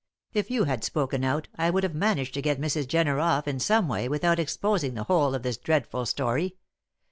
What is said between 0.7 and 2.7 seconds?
spoken out, I would have managed to get